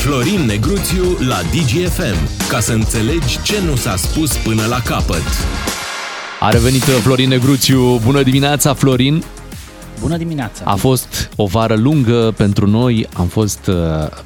[0.00, 5.22] Florin Negruțiu la DGFM, ca să înțelegi ce nu s-a spus până la capăt.
[6.40, 7.98] A revenit Florin Negruțiu.
[7.98, 9.22] Bună dimineața, Florin!
[10.00, 10.62] Bună dimineața!
[10.64, 13.76] A fost o vară lungă pentru noi, am fost uh,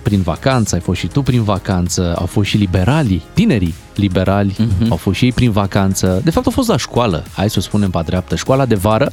[0.02, 4.88] prin vacanță, ai fost și tu prin vacanță, au fost și liberalii, tinerii liberali, uh-huh.
[4.88, 6.20] au fost și ei prin vacanță.
[6.24, 9.12] De fapt, au fost la școală, hai să o spunem pe dreaptă, școala de vară,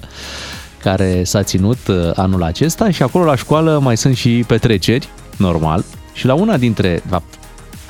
[0.83, 5.83] care s-a ținut uh, anul acesta și acolo la școală mai sunt și petreceri, normal,
[6.13, 7.39] și la una dintre, de fapt,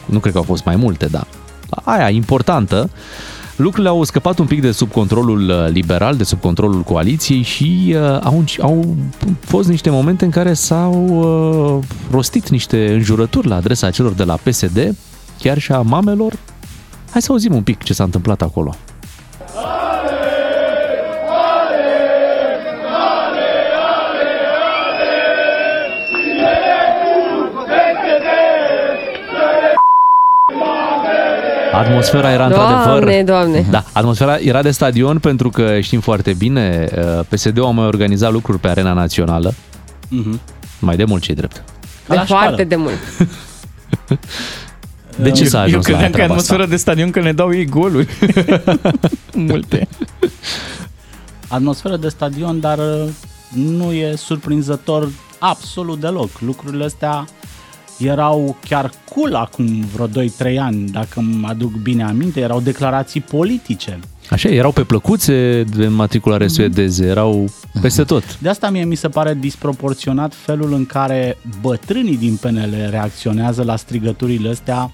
[0.05, 1.27] nu cred că au fost mai multe, dar
[1.83, 2.89] aia importantă,
[3.55, 7.96] lucrurile au scăpat un pic de sub controlul uh, liberal, de sub controlul coaliției și
[7.96, 8.96] uh, au, au
[9.39, 14.35] fost niște momente în care s-au uh, rostit niște înjurături la adresa celor de la
[14.43, 14.96] PSD,
[15.39, 16.33] chiar și a mamelor.
[17.11, 18.75] Hai să auzim un pic ce s-a întâmplat acolo.
[31.74, 33.23] Atmosfera era doamne, într-adevăr...
[33.23, 37.86] Doamne, Da, atmosfera era de stadion pentru că știm foarte bine, uh, PSD-ul a mai
[37.86, 39.53] organizat lucruri pe arena națională.
[40.08, 40.39] Mhm.
[40.80, 41.63] Mai de mult ce drept.
[42.08, 42.63] de la foarte școală.
[42.63, 43.00] de mult.
[45.16, 46.44] De ce s-a Eu ajuns la credeam că e treaba asta?
[46.44, 48.08] atmosferă de stadion că ne dau ei goluri.
[49.33, 49.88] Multe.
[51.47, 53.08] Atmosferă de stadion, dar uh,
[53.56, 56.30] nu e surprinzător absolut deloc.
[56.39, 57.25] Lucrurile astea
[58.03, 63.99] erau chiar cool acum vreo 2-3 ani, dacă îmi aduc bine aminte, erau declarații politice.
[64.30, 67.49] Așa, erau pe plăcuțe de matriculare suedeze, erau
[67.81, 68.39] peste tot.
[68.39, 73.75] De asta mie mi se pare disproporționat felul în care bătrânii din PNL reacționează la
[73.75, 74.91] strigăturile astea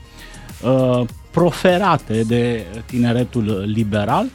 [0.62, 4.26] uh, proferate de tineretul liberal.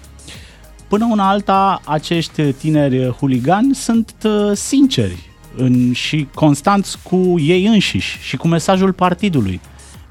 [0.89, 8.19] Până una alta, acești tineri huligani sunt uh, sinceri în, și constanți cu ei înșiși
[8.23, 9.61] și cu mesajul partidului.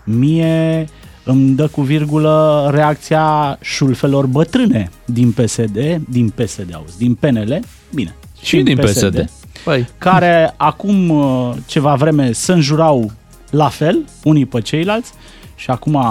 [0.04, 0.88] Mie
[1.24, 7.60] îmi dă cu virgulă reacția șulfelor bătrâne din PSD, din PSD, auzi, din PNL,
[7.94, 9.30] bine, Și din PSD.
[9.64, 13.12] Păi, care acum uh, ceva vreme se înjurau
[13.50, 15.12] la fel, unii pe ceilalți,
[15.62, 16.02] și acum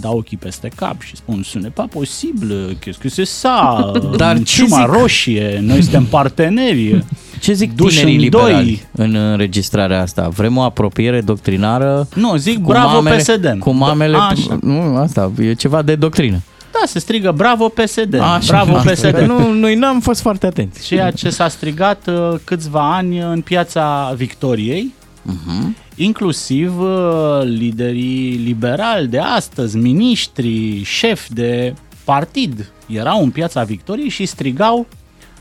[0.00, 4.36] dau ochii peste cap și spun, ce n'est pas posibil, qu'est-ce que c'est ça, Dar
[4.36, 5.00] În ce ciuma zic?
[5.00, 7.04] roșie, noi suntem parteneri.
[7.40, 9.06] Ce zic Duși tinerii în liberali doi.
[9.06, 10.28] în înregistrarea asta?
[10.28, 12.08] Vrem o apropiere doctrinară?
[12.14, 13.56] Nu, zic cu bravo mamele, PSD.
[13.58, 14.16] Cu mamele...
[14.16, 14.58] Așa.
[14.62, 16.40] Nu, asta e ceva de doctrină.
[16.72, 18.90] Da, se strigă bravo PSD, Așa, bravo asta.
[18.90, 19.18] PSD.
[19.18, 20.86] Nu, noi n-am fost foarte atenți.
[20.86, 24.94] Ceea ce s-a strigat uh, câțiva ani în piața Victoriei,
[25.26, 25.76] Uh-huh.
[25.96, 34.26] inclusiv uh, liderii liberali de astăzi, miniștri, șefi de partid, erau în piața Victoriei și
[34.26, 34.86] strigau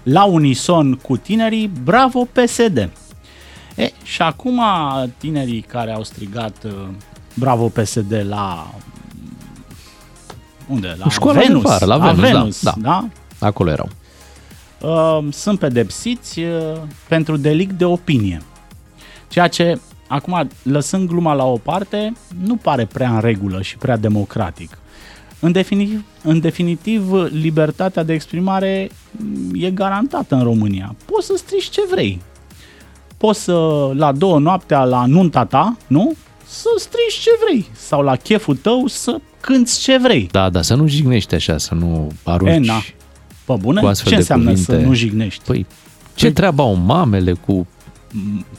[0.04, 2.90] la unison cu tinerii, bravo PSD!
[3.76, 4.62] E, și acum
[5.18, 6.72] tinerii care au strigat uh,
[7.34, 8.74] bravo PSD la
[10.68, 10.96] unde?
[10.98, 12.74] La Școala de Venus, vară, la Venus, da, Venus da.
[12.78, 13.08] da?
[13.40, 13.90] acolo erau.
[14.82, 18.42] uh, sunt pedepsiți uh, pentru delict de opinie.
[19.30, 22.14] Ceea ce, acum, lăsând gluma la o parte,
[22.44, 24.78] nu pare prea în regulă și prea democratic.
[25.40, 30.96] În definitiv, în definitiv, libertatea de exprimare mm, e garantată în România.
[31.06, 32.22] Poți să strici ce vrei.
[33.18, 36.14] Poți să, la două noaptea, la nunta ta, nu?
[36.46, 37.68] Să strici ce vrei.
[37.74, 40.28] Sau la cheful tău să cânți ce vrei.
[40.32, 42.52] Da, da, să nu jignești așa, să nu arunci.
[42.54, 42.82] E, na.
[43.46, 43.82] Pe bune?
[43.82, 44.72] Cu astfel Ce de înseamnă cuvinte.
[44.72, 45.44] să nu jignești?
[45.46, 45.66] Păi,
[46.16, 47.68] ce treabă au mamele cu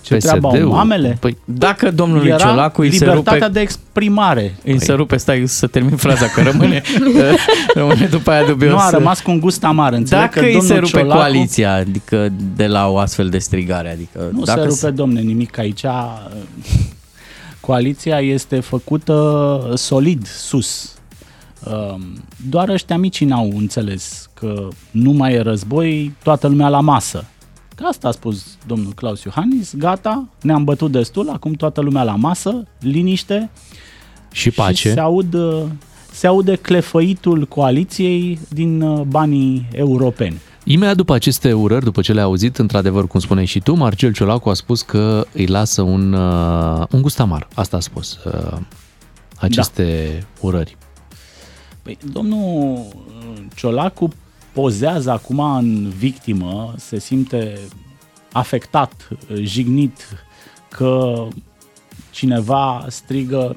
[0.00, 0.68] Ce treabă au PSD-ul?
[0.68, 1.16] mamele?
[1.20, 3.52] Păi, Dacă domnului Era Ciolacu îi se libertatea rupe...
[3.52, 4.54] de exprimare.
[4.64, 6.82] Îi se rupe, stai să termin fraza, că rămâne,
[7.74, 8.70] rămâne după aia dubios.
[8.70, 9.92] Nu a rămas cu un gust amar.
[9.92, 13.38] Înțeleg Dacă că îi se domnul rupe Ciolacu, coaliția, adică de la o astfel de
[13.38, 15.84] strigare, adică Nu dacă se rupe, domne, nimic aici.
[17.60, 20.94] Coaliția este făcută solid, sus.
[21.64, 27.24] Um, Doar ăștia mici n-au înțeles că nu mai e război, toată lumea la masă.
[27.80, 32.14] Că asta a spus domnul Claus Iohannis, gata, ne-am bătut destul, acum toată lumea la
[32.14, 33.50] masă, liniște,
[34.32, 34.88] și pace.
[34.88, 35.62] Și se, aud, uh,
[36.12, 40.40] se aude clefăitul coaliției din uh, banii europeni.
[40.64, 44.48] Imediat după aceste urări, după ce le-ai auzit, într-adevăr, cum spuneai și tu, Marcel Ciolacu
[44.48, 47.48] a spus că îi lasă un, uh, un gust amar.
[47.54, 48.18] Asta a spus.
[48.24, 48.58] Uh,
[49.36, 50.26] aceste da.
[50.40, 50.76] urări.
[51.82, 54.10] Păi, domnul uh, Ciolacu
[54.52, 57.58] pozează acum în victimă, se simte
[58.32, 60.24] afectat, uh, jignit
[60.68, 61.26] că
[62.10, 63.56] cineva strigă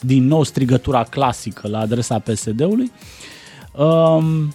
[0.00, 2.92] din nou strigătura clasică la adresa PSD-ului.
[3.76, 4.54] Um,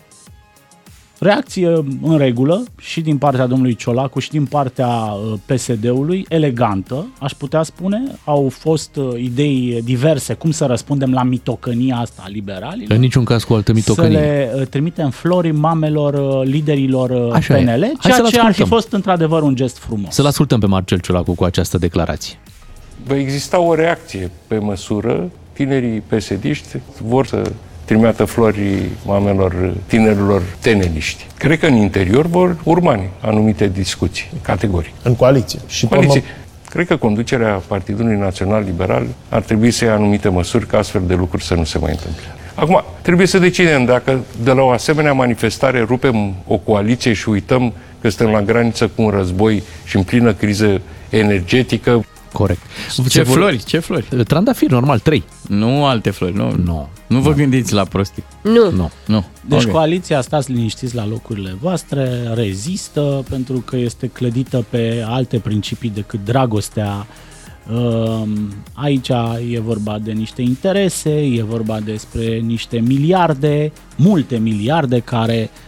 [1.20, 1.68] reacție
[2.02, 7.64] în regulă și din partea domnului Ciolacu și din partea uh, PSD-ului, elegantă, aș putea
[7.64, 8.02] spune.
[8.24, 12.92] Au fost uh, idei diverse cum să răspundem la mitocănia asta a liberalilor.
[12.92, 14.18] În niciun caz cu altă mitocănie.
[14.18, 17.92] Să le uh, trimitem flori mamelor liderilor Așa PNL, e.
[18.02, 20.14] ceea ce ar fi fost într-adevăr un gest frumos.
[20.14, 22.38] Să-l ascultăm pe Marcel Ciolacu cu această declarație.
[23.08, 25.32] Va exista o reacție pe măsură.
[25.54, 27.52] Tinerii pesediști vor să
[27.86, 31.26] trimeată flori mamelor tinerilor teneliști.
[31.38, 34.94] Cred că în interior vor urma anumite discuții, categorii.
[35.04, 35.60] În coaliție.
[35.68, 36.24] Și coaliție.
[36.70, 41.14] Cred că conducerea Partidului Național Liberal ar trebui să ia anumite măsuri ca astfel de
[41.14, 42.24] lucruri să nu se mai întâmple.
[42.56, 47.74] Acum, trebuie să decidem dacă de la o asemenea manifestare rupem o coaliție și uităm
[48.02, 52.06] că suntem la graniță cu un război și în plină criză energetică.
[52.36, 52.62] Corect.
[53.10, 53.36] Ce vor...
[53.36, 54.08] flori, ce flori?
[54.28, 55.24] Trandafiri, normal, trei.
[55.48, 56.56] Nu alte flori, nu.
[56.64, 56.90] Nu.
[57.08, 58.24] Nu vă gândiți la prostii.
[58.42, 58.72] Nu.
[58.72, 58.92] Nu.
[59.06, 59.26] nu.
[59.48, 59.74] Deci okay.
[59.74, 66.20] coaliția, stați liniștiți la locurile voastre, rezistă pentru că este clădită pe alte principii decât
[66.26, 67.08] dragostea.
[67.70, 69.10] Ehm, aici
[69.52, 75.65] e vorba de niște interese, e vorba despre niște miliarde, multe miliarde care Uh,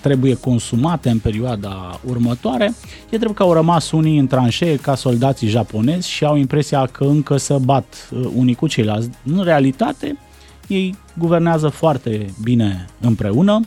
[0.00, 2.74] trebuie consumate în perioada următoare,
[3.10, 7.04] e drept că au rămas unii în tranșee ca soldații japonezi și au impresia că
[7.04, 9.10] încă să bat uh, unii cu ceilalți.
[9.24, 10.18] În realitate,
[10.66, 13.60] ei guvernează foarte bine împreună.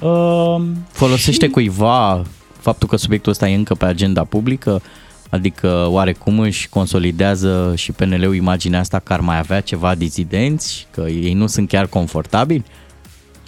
[0.00, 1.50] Uh, Folosește și...
[1.50, 2.22] cuiva
[2.58, 4.82] faptul că subiectul ăsta e încă pe agenda publică?
[5.30, 11.00] Adică oarecum își consolidează și PNL-ul imaginea asta că ar mai avea ceva dizidenți, că
[11.00, 12.64] ei nu sunt chiar confortabili?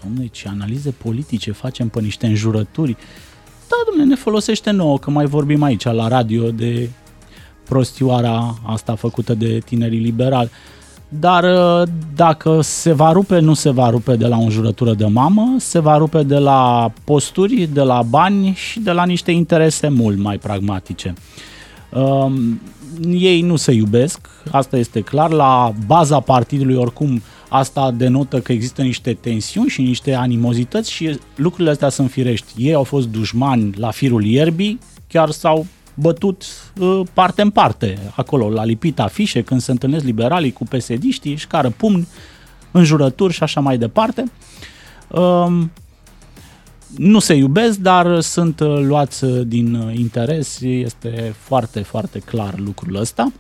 [0.03, 2.97] Domnule, ce analize politice facem pe niște înjurături.
[3.69, 6.91] Da, domnule, ne folosește nouă, că mai vorbim aici la radio de
[7.69, 10.51] prostioara asta făcută de tinerii liberali.
[11.09, 15.07] Dar uh, dacă se va rupe, nu se va rupe de la o înjurătură de
[15.07, 19.89] mamă, se va rupe de la posturi, de la bani și de la niște interese
[19.89, 21.15] mult mai pragmatice.
[21.93, 22.61] Um,
[23.11, 28.83] ei nu se iubesc, asta este clar, la baza partidului oricum Asta denotă că există
[28.83, 32.53] niște tensiuni și niște animozități și lucrurile astea sunt firești.
[32.57, 34.79] Ei au fost dușmani la firul ierbii,
[35.09, 36.45] chiar s-au bătut
[36.79, 41.47] uh, parte în parte acolo, la lipit afișe, când se întâlnesc liberalii cu pesediștii, își
[41.47, 42.09] cară pumni,
[42.71, 44.25] înjurături și așa mai departe.
[45.09, 45.71] Um,
[46.97, 52.97] nu se iubesc, dar sunt uh, luați uh, din interes, este foarte, foarte clar lucrul
[52.97, 53.33] ăsta.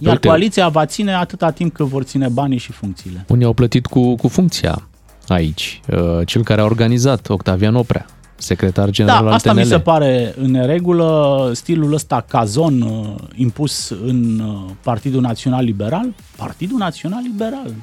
[0.00, 0.28] Iar Uite.
[0.28, 3.24] coaliția va ține atâta timp cât vor ține banii și funcțiile.
[3.28, 4.88] Unii au plătit cu, cu funcția
[5.28, 5.80] aici.
[5.88, 8.06] Uh, cel care a organizat, Octavian Oprea,
[8.36, 9.58] secretar general da, al asta TNL.
[9.58, 16.14] mi se pare în regulă, stilul ăsta cazon uh, impus în uh, Partidul Național Liberal.
[16.36, 17.74] Partidul Național Liberal.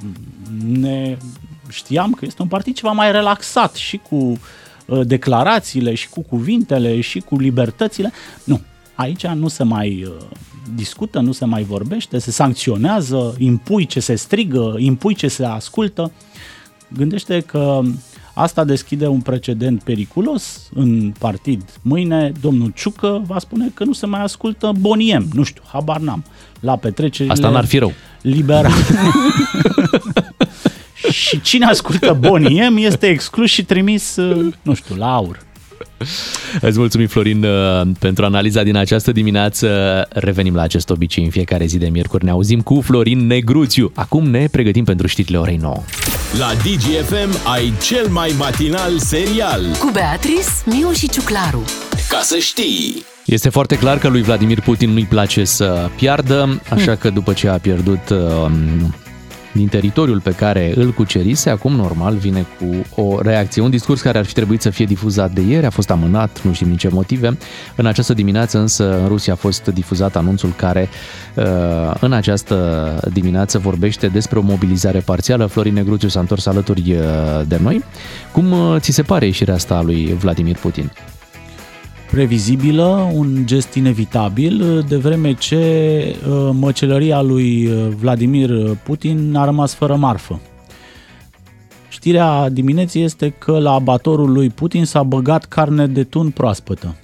[0.67, 1.17] Ne
[1.69, 4.39] știam că este un partid ceva mai relaxat și cu
[5.03, 8.11] declarațiile și cu cuvintele și cu libertățile.
[8.43, 8.61] Nu,
[8.95, 10.07] aici nu se mai
[10.75, 16.11] discută, nu se mai vorbește, se sancționează, impui ce se strigă, impui ce se ascultă.
[16.87, 17.81] Gândește că
[18.33, 21.63] asta deschide un precedent periculos în partid.
[21.81, 26.23] Mâine domnul Ciucă va spune că nu se mai ascultă boniem, nu știu, habar n-am,
[26.59, 27.93] la petrecerile Asta n-ar fi rău.
[28.21, 28.71] Liberal.
[31.11, 34.15] și cine ascultă boniem este exclus și trimis,
[34.61, 35.43] nu știu, la aur.
[36.61, 39.67] Îți mulțumim, Florin, uh, pentru analiza din această dimineață.
[40.09, 42.23] Revenim la acest obicei în fiecare zi de miercuri.
[42.23, 43.91] Ne auzim cu Florin Negruțiu.
[43.95, 45.83] Acum ne pregătim pentru știrile orei 9.
[46.39, 49.61] La DGFM ai cel mai matinal serial.
[49.79, 51.63] Cu Beatrice, Miu și Ciuclaru.
[52.09, 53.05] Ca să știi...
[53.25, 57.47] Este foarte clar că lui Vladimir Putin nu-i place să piardă, așa că după ce
[57.47, 58.51] a pierdut uh,
[59.55, 63.61] din teritoriul pe care îl cucerise, acum normal vine cu o reacție.
[63.61, 66.53] Un discurs care ar fi trebuit să fie difuzat de ieri, a fost amânat, nu
[66.53, 67.37] știm din ce motive.
[67.75, 70.89] În această dimineață însă în Rusia a fost difuzat anunțul care
[71.35, 71.45] uh,
[71.99, 75.45] în această dimineață vorbește despre o mobilizare parțială.
[75.45, 77.01] Florin Negruțiu s-a întors alături uh,
[77.47, 77.83] de noi.
[78.31, 80.91] Cum uh, ți se pare ieșirea asta a lui Vladimir Putin?
[82.15, 85.55] Previzibilă, un gest inevitabil, de vreme ce
[86.29, 90.39] uh, măcelăria lui uh, Vladimir Putin a rămas fără marfă.
[91.89, 96.95] Știrea dimineții este că la abatorul lui Putin s-a băgat carne de tun proaspătă.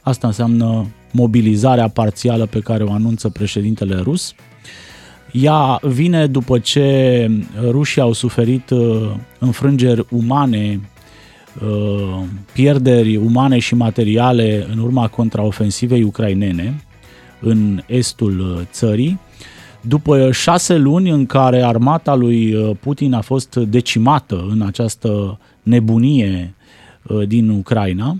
[0.00, 4.34] Asta înseamnă mobilizarea parțială pe care o anunță președintele rus.
[5.32, 7.30] Ea vine după ce
[7.68, 10.99] rușii au suferit uh, înfrângeri umane Uh,
[12.52, 16.84] pierderi umane și materiale în urma contraofensivei ucrainene
[17.40, 19.20] în estul uh, țării.
[19.80, 26.54] După șase luni în care armata lui uh, Putin a fost decimată în această nebunie
[27.02, 28.16] uh, din Ucraina,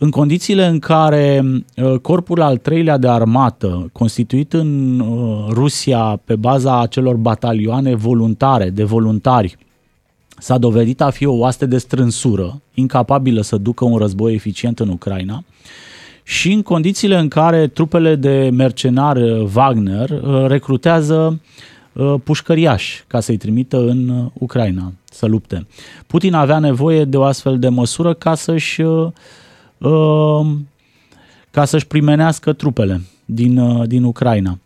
[0.00, 1.42] în condițiile în care
[1.76, 8.70] uh, corpul al treilea de armată, constituit în uh, Rusia pe baza acelor batalioane voluntare,
[8.70, 9.56] de voluntari,
[10.38, 14.88] s-a dovedit a fi o oaste de strânsură, incapabilă să ducă un război eficient în
[14.88, 15.44] Ucraina,
[16.22, 21.40] și în condițiile în care trupele de mercenari Wagner recrutează
[22.24, 25.66] pușcăriași ca să-i trimită în Ucraina să lupte.
[26.06, 28.82] Putin avea nevoie de o astfel de măsură ca să-și
[29.78, 30.68] Ehm,
[31.50, 34.58] ca să-și primenească trupele din, uh, din Ucraina.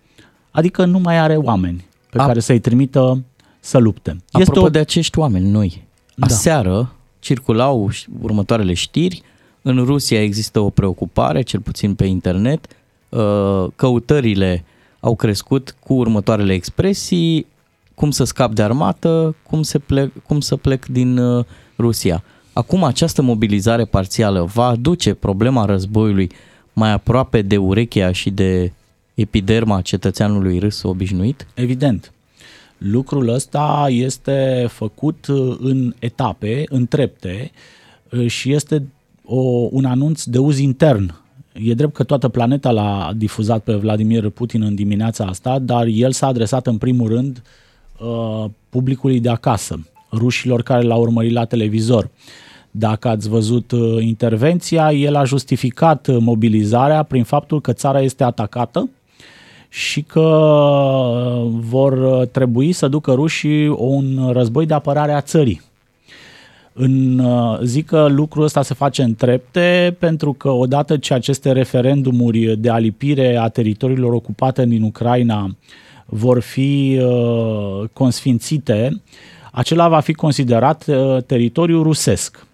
[0.51, 2.27] Adică nu mai are oameni pe A...
[2.27, 3.23] care să-i trimită
[3.65, 4.11] să lupte.
[4.11, 4.71] Este Apropo o...
[4.71, 6.27] de acești oameni noi, da.
[6.27, 7.91] aseară circulau
[8.21, 9.23] următoarele știri,
[9.63, 12.67] în Rusia există o preocupare, cel puțin pe internet,
[13.09, 14.65] uh, căutările
[15.01, 17.47] au crescut cu următoarele expresii,
[17.95, 21.45] cum să scap de armată, cum, se plec, cum să plec din uh,
[21.79, 22.23] Rusia.
[22.53, 26.31] Acum această mobilizare parțială va aduce problema războiului
[26.73, 28.73] mai aproape de urechea și de
[29.15, 31.47] epiderma cetățeanului râs obișnuit?
[31.55, 32.13] Evident.
[32.83, 37.51] Lucrul ăsta este făcut uh, în etape, în trepte
[38.11, 38.87] uh, și este
[39.25, 41.15] o, un anunț de uz intern.
[41.53, 46.13] E drept că toată planeta l-a difuzat pe Vladimir Putin în dimineața asta, dar el
[46.13, 47.43] s-a adresat în primul rând
[47.99, 52.11] uh, publicului de acasă rușilor care l-au urmărit la televizor.
[52.71, 58.25] Dacă ați văzut uh, intervenția, el a justificat uh, mobilizarea prin faptul că țara este
[58.25, 58.89] atacată
[59.75, 65.61] și că uh, vor trebui să ducă rușii un război de apărare a țării.
[66.73, 67.23] În,
[67.63, 72.71] zic că lucrul ăsta se face în trepte pentru că odată ce aceste referendumuri de
[72.71, 75.57] alipire a teritoriilor ocupate din Ucraina
[76.07, 79.03] vor fi uh, consfințite,
[79.53, 82.47] acela va fi considerat uh, teritoriu rusesc.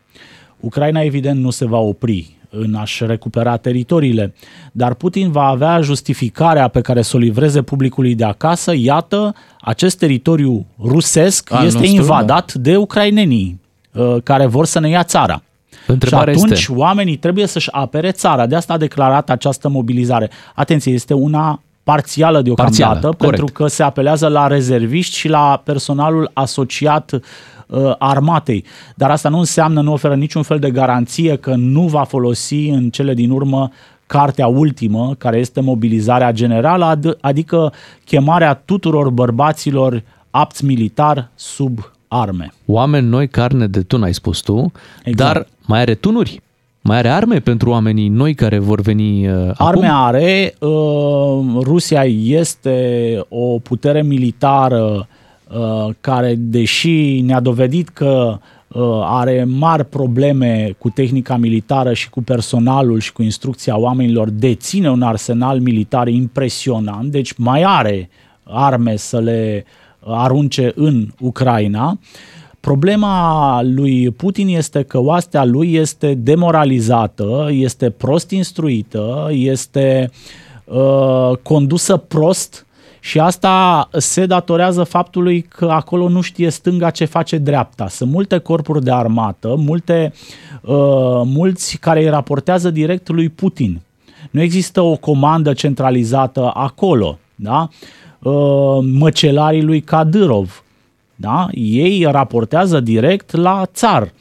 [0.60, 4.34] Ucraina evident nu se va opri în a-și recupera teritoriile,
[4.72, 9.98] dar Putin va avea justificarea pe care să o livreze publicului de acasă, iată, acest
[9.98, 12.60] teritoriu rusesc Al este nostru, invadat da.
[12.60, 13.60] de ucrainenii
[13.92, 15.42] uh, care vor să ne ia țara.
[15.86, 16.72] Întrebarea și atunci este...
[16.72, 18.46] oamenii trebuie să-și apere țara.
[18.46, 20.30] De asta a declarat această mobilizare.
[20.54, 23.56] Atenție, este una parțială deocamdată, parțială, pentru corect.
[23.56, 27.20] că se apelează la rezerviști și la personalul asociat
[27.68, 28.64] uh, armatei.
[28.94, 32.90] Dar asta nu înseamnă, nu oferă niciun fel de garanție că nu va folosi în
[32.90, 33.70] cele din urmă
[34.06, 37.72] cartea ultimă, care este mobilizarea generală, ad- adică
[38.04, 42.52] chemarea tuturor bărbaților apți militar sub arme.
[42.66, 44.72] Oameni noi, carne de tun, ai spus tu,
[45.04, 45.32] exact.
[45.32, 46.40] dar mai are tunuri?
[46.80, 50.04] Mai are arme pentru oamenii noi care vor veni uh, Arme acum?
[50.04, 50.54] are.
[50.58, 55.04] Uh, Rusia este o putere militară uh,
[56.00, 58.38] care, deși ne-a dovedit că
[58.68, 64.90] uh, are mari probleme cu tehnica militară și cu personalul și cu instrucția oamenilor, deține
[64.90, 68.10] un arsenal militar impresionant, deci mai are
[68.42, 69.64] arme să le
[70.00, 71.90] arunce în Ucraina.
[71.90, 71.98] Uh,
[72.60, 80.10] Problema lui Putin este că oastea lui este demoralizată, este prost instruită, este
[80.64, 82.66] uh, condusă prost
[83.08, 87.88] și asta se datorează faptului că acolo nu știe stânga ce face dreapta.
[87.88, 90.12] Sunt multe corpuri de armată, multe,
[90.62, 93.80] uh, mulți care îi raportează direct lui Putin.
[94.30, 97.18] Nu există o comandă centralizată acolo.
[97.34, 97.68] Da?
[98.18, 100.64] Uh, măcelarii lui Kadyrov,
[101.14, 101.48] da?
[101.52, 104.12] Ei raportează direct la țar.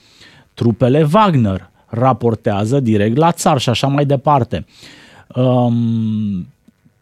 [0.53, 4.65] Trupele Wagner raportează direct la țar și așa mai departe.
[5.35, 6.47] Um,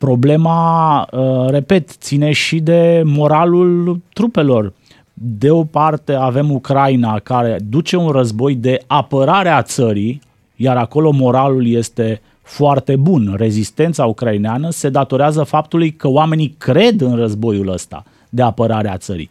[0.06, 4.74] problema, uh, repet, ține și de moralul trupelor.
[5.14, 10.22] De o parte avem Ucraina care duce un război de apărare a țării,
[10.56, 13.34] iar acolo moralul este foarte bun.
[13.38, 19.30] Rezistența ucraineană se datorează faptului că oamenii cred în războiul ăsta de apărare a țării.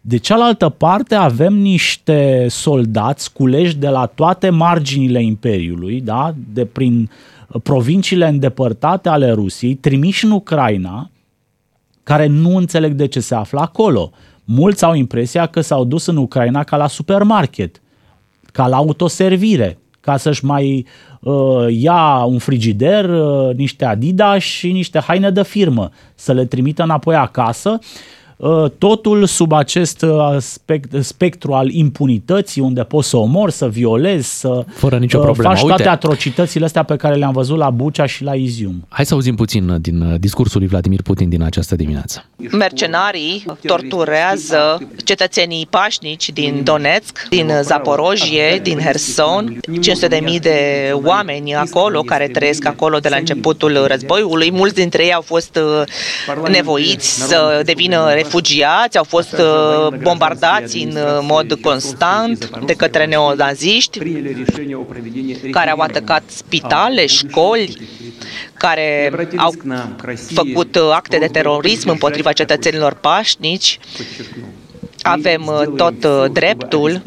[0.00, 6.34] De cealaltă parte avem niște soldați culeși de la toate marginile Imperiului, da?
[6.52, 7.10] de prin
[7.62, 11.10] provinciile îndepărtate ale Rusiei, trimiși în Ucraina,
[12.02, 14.10] care nu înțeleg de ce se află acolo.
[14.44, 17.82] Mulți au impresia că s-au dus în Ucraina ca la supermarket,
[18.52, 20.86] ca la autoservire, ca să-și mai
[21.20, 26.82] uh, ia un frigider, uh, niște Adidas și niște haine de firmă, să le trimită
[26.82, 28.17] înapoi acasă Uh,
[28.78, 30.04] totul sub acest
[30.34, 35.48] aspect, uh, spectru al impunității, unde poți să omori, să violezi, să Fără nicio problemă.
[35.48, 35.88] faci toate Uite.
[35.88, 38.86] atrocitățile astea pe care le-am văzut la Bucea și la Izium.
[38.88, 42.24] Hai să auzim puțin din discursul lui Vladimir Putin din această dimineață.
[42.52, 51.54] Mercenarii torturează cetățenii pașnici din Donetsk, din Zaporojie, din Herson, 500 de mii de oameni
[51.54, 54.50] acolo care trăiesc acolo de la începutul războiului.
[54.50, 55.58] Mulți dintre ei au fost
[56.48, 58.27] nevoiți să devină refugiați,
[58.96, 63.98] au fost uh, bombardați în uh, mod constant de către neonaziști
[65.50, 67.88] care au atacat spitale, școli,
[68.54, 69.54] care au
[70.34, 73.78] făcut uh, acte de terorism împotriva cetățenilor pașnici
[75.08, 77.02] avem uh, tot uh, dreptul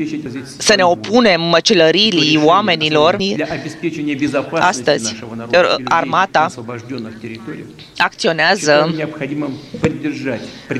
[0.57, 3.17] să ne opunem măcelărilii oamenilor.
[4.51, 5.15] Astăzi,
[5.83, 6.47] armata
[7.97, 8.95] acționează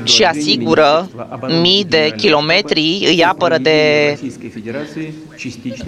[0.04, 1.10] și asigură
[1.60, 4.18] mii de kilometri, îi apără de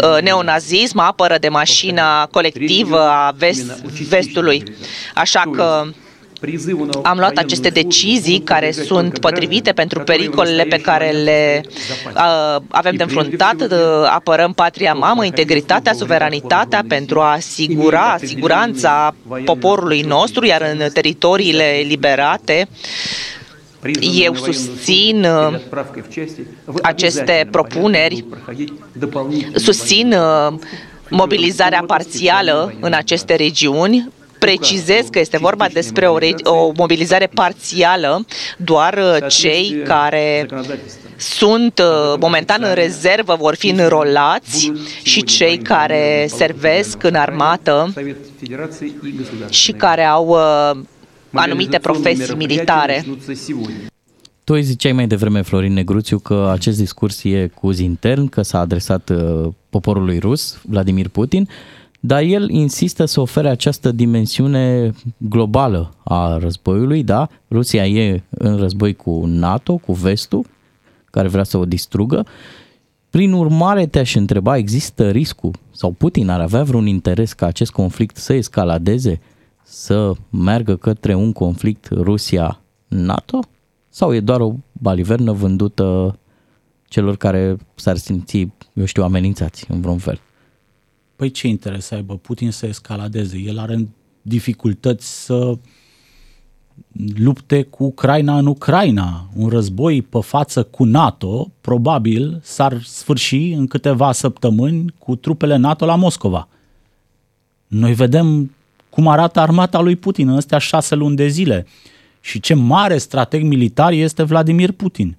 [0.02, 4.62] uh, neonazism, apără de mașina colectivă a vest, vestului.
[5.14, 5.84] Așa că
[7.02, 11.62] am luat aceste decizii care sunt potrivite pentru pericolele pe care le
[12.14, 13.78] uh, avem de înfruntat, uh,
[14.14, 22.68] apărăm patria mamă, integritatea, suveranitatea pentru a asigura siguranța poporului nostru, iar în teritoriile liberate
[24.00, 25.26] eu susțin
[26.82, 28.24] aceste propuneri,
[29.54, 30.14] susțin
[31.08, 34.08] mobilizarea parțială în aceste regiuni,
[34.44, 38.26] precizez că este vorba despre o, o mobilizare parțială,
[38.58, 40.48] doar uh, cei care
[41.16, 44.72] sunt uh, momentan în rezervă vor fi înrolați
[45.02, 47.92] și cei care servesc în armată
[49.48, 50.84] și care au uh,
[51.32, 53.04] anumite profesii militare.
[54.44, 58.42] Tu îi ziceai mai devreme, Florin Negruțiu, că acest discurs e cu uz intern, că
[58.42, 59.10] s-a adresat
[59.70, 61.48] poporului rus, Vladimir Putin
[62.06, 67.28] dar el insistă să ofere această dimensiune globală a războiului, da?
[67.50, 70.46] Rusia e în război cu NATO, cu vestul,
[71.10, 72.26] care vrea să o distrugă.
[73.10, 78.16] Prin urmare, te-aș întreba, există riscul sau Putin ar avea vreun interes ca acest conflict
[78.16, 79.20] să escaladeze,
[79.62, 83.40] să meargă către un conflict Rusia-NATO?
[83.88, 86.18] Sau e doar o balivernă vândută
[86.88, 90.20] celor care s-ar simți, eu știu, amenințați în vreun fel?
[91.16, 93.38] Păi ce interes să aibă Putin să escaladeze?
[93.38, 93.88] El are
[94.22, 95.58] dificultăți să
[97.16, 99.28] lupte cu Ucraina în Ucraina.
[99.34, 105.84] Un război pe față cu NATO probabil s-ar sfârși în câteva săptămâni cu trupele NATO
[105.84, 106.48] la Moscova.
[107.66, 108.54] Noi vedem
[108.90, 111.66] cum arată armata lui Putin în astea șase luni de zile
[112.20, 115.16] și ce mare strateg militar este Vladimir Putin.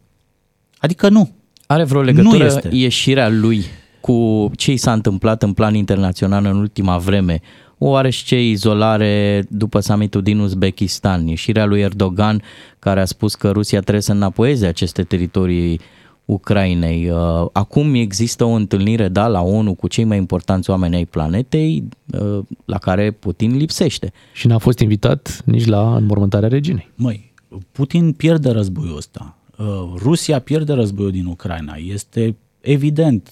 [0.77, 1.31] Adică nu.
[1.67, 2.69] Are vreo legătură nu este.
[2.71, 3.65] ieșirea lui
[4.05, 7.41] cu ce i s-a întâmplat în plan internațional în ultima vreme,
[7.77, 12.41] oarește izolare după summitul din Uzbekistan, ieșirea lui Erdogan
[12.79, 15.79] care a spus că Rusia trebuie să înapoieze aceste teritorii
[16.25, 17.09] Ucrainei.
[17.09, 21.83] Uh, acum există o întâlnire, da, la ONU cu cei mai importanți oameni ai planetei,
[22.19, 24.11] uh, la care Putin lipsește.
[24.33, 26.91] Și n-a fost invitat nici la înmormântarea reginei.
[26.95, 27.33] Măi,
[27.71, 29.37] Putin pierde războiul ăsta.
[29.57, 29.65] Uh,
[29.97, 31.75] Rusia pierde războiul din Ucraina.
[31.75, 33.31] Este evident,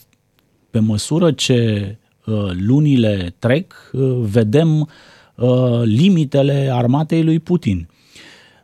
[0.74, 4.90] pe măsură ce uh, lunile trec, uh, vedem
[5.36, 7.88] uh, limitele armatei lui Putin.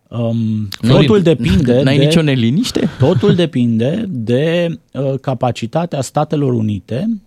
[0.08, 2.90] Um, totul depinde N-ai de, nicio neliniște?
[3.00, 7.22] Totul depinde de uh, capacitatea Statelor Unite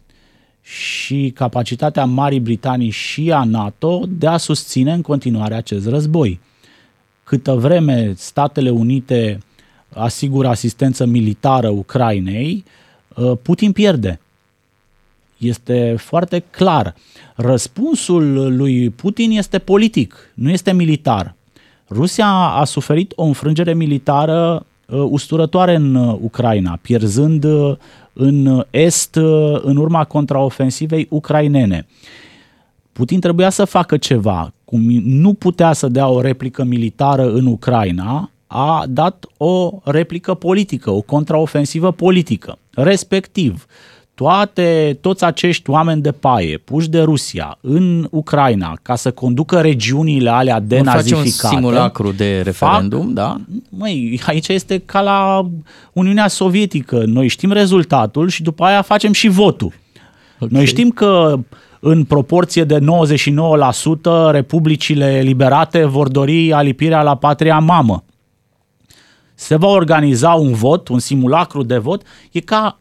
[0.62, 6.40] și capacitatea Marii Britanii și a NATO de a susține în continuare acest război.
[7.24, 9.38] Câtă vreme Statele Unite
[9.94, 12.64] asigură asistență militară Ucrainei,
[13.16, 14.20] uh, Putin pierde.
[15.42, 16.94] Este foarte clar.
[17.34, 21.34] Răspunsul lui Putin este politic, nu este militar.
[21.90, 27.76] Rusia a suferit o înfrângere militară uh, usturătoare în uh, Ucraina, pierzând uh,
[28.12, 29.16] în est
[29.62, 31.86] în urma contraofensivei ucrainene.
[32.92, 38.30] Putin trebuia să facă ceva, cum nu putea să dea o replică militară în Ucraina,
[38.46, 42.58] a dat o replică politică, o contraofensivă politică.
[42.70, 43.66] Respectiv,
[44.14, 50.30] toate, toți acești oameni de paie puși de Rusia în Ucraina ca să conducă regiunile
[50.30, 51.30] alea denazificate.
[51.30, 53.40] Face un simulacru de referendum, fac, da?
[53.68, 55.48] Măi, aici este ca la
[55.92, 57.02] Uniunea Sovietică.
[57.06, 59.72] Noi știm rezultatul și după aia facem și votul.
[60.34, 60.48] Okay.
[60.50, 61.38] Noi știm că
[61.80, 62.82] în proporție de 99%
[64.30, 68.04] republicile liberate vor dori alipirea la patria mamă.
[69.34, 72.80] se va organiza un vot, un simulacru de vot, e ca uh,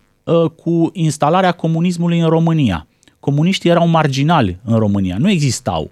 [0.55, 2.87] cu instalarea comunismului în România.
[3.19, 5.91] Comuniștii erau marginali în România, nu existau.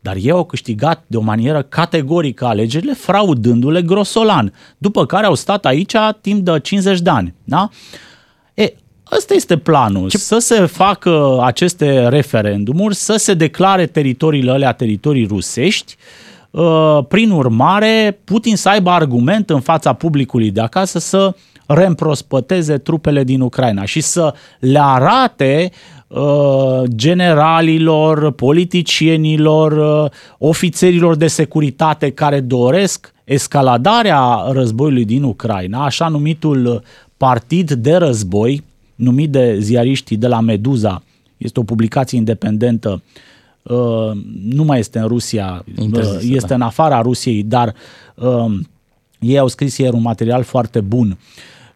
[0.00, 5.66] Dar ei au câștigat de o manieră categorică alegerile, fraudându-le grosolan, după care au stat
[5.66, 7.34] aici timp de 50 de ani.
[7.44, 7.68] Da?
[8.54, 8.72] E,
[9.16, 10.18] Ăsta este planul, Ce...
[10.18, 15.96] să se facă aceste referendumuri, să se declare teritoriile alea teritorii rusești,
[16.50, 21.34] uh, prin urmare, Putin să aibă argument în fața publicului de acasă să
[21.66, 25.70] reîmprospăteze trupele din Ucraina și să le arate
[26.06, 36.82] uh, generalilor, politicienilor, uh, ofițerilor de securitate care doresc escaladarea războiului din Ucraina, așa numitul
[37.16, 41.02] partid de război, numit de ziariștii de la Meduza,
[41.36, 43.02] este o publicație independentă,
[43.62, 44.10] uh,
[44.48, 46.54] nu mai este în Rusia, Interzis, uh, este da.
[46.54, 47.74] în afara Rusiei, dar
[48.14, 48.58] uh,
[49.18, 51.18] ei au scris ieri un material foarte bun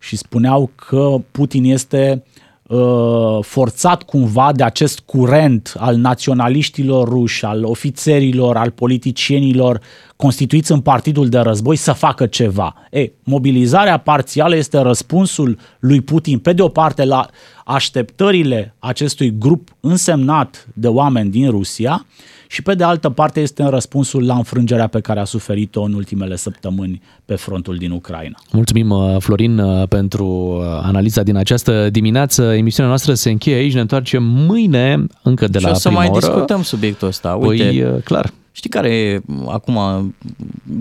[0.01, 2.25] și spuneau că Putin este
[2.63, 9.81] uh, forțat cumva de acest curent al naționaliștilor ruși, al ofițerilor, al politicienilor
[10.17, 12.75] constituiți în partidul de război să facă ceva.
[12.91, 17.29] E, mobilizarea parțială este răspunsul lui Putin, pe de o parte, la
[17.65, 22.07] așteptările acestui grup însemnat de oameni din Rusia
[22.53, 25.93] și pe de altă parte este în răspunsul la înfrângerea pe care a suferit-o în
[25.93, 28.39] ultimele săptămâni pe frontul din Ucraina.
[28.53, 32.43] Mulțumim, uh, Florin, uh, pentru uh, analiza din această dimineață.
[32.43, 36.03] Emisiunea noastră se încheie aici, ne întoarcem mâine încă de și la o să prima
[36.03, 36.27] mai oră.
[36.27, 37.35] discutăm subiectul ăsta.
[37.35, 38.33] Uite, păi, clar.
[38.53, 39.79] Știi care e acum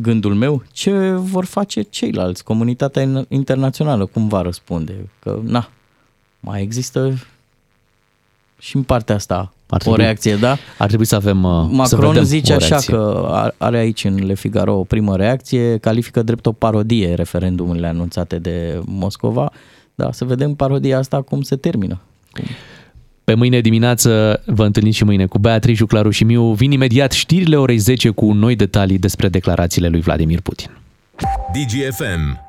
[0.01, 0.63] gândul meu?
[0.71, 5.09] Ce vor face ceilalți, comunitatea internațională, cum va răspunde?
[5.19, 5.69] Că, na,
[6.39, 7.13] mai există
[8.59, 10.57] și în partea asta ar trebui, o reacție, da?
[10.77, 12.93] Ar trebui să avem Macron să vedem zice o așa reacție.
[12.93, 18.39] că are aici în Le Figaro o primă reacție, califică drept o parodie referendumurile anunțate
[18.39, 19.51] de Moscova.
[19.95, 21.99] Da, să vedem parodia asta cum se termină.
[22.31, 22.43] Cum...
[23.23, 26.51] Pe mâine dimineață vă întâlniți și mâine cu Beatrice, Claru și Miu.
[26.51, 30.69] Vin imediat știrile orei 10 cu noi detalii despre declarațiile lui Vladimir Putin.
[31.53, 32.48] DGFM